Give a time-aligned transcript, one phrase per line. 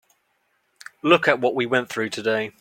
[1.03, 2.49] Look at what we went through today.